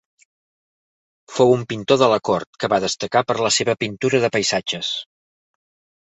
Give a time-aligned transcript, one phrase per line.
[1.33, 4.89] Fou un pintor de la cort que va destacar per la seva pintura de paisatges.